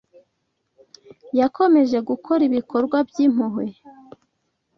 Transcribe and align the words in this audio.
Yakomeje 1.39 1.97
gukora 2.09 2.41
ibikorwa 2.49 2.97
by’impuhwe 3.09 3.65